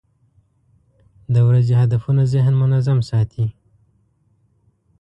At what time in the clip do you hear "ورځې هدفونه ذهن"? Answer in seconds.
1.47-2.53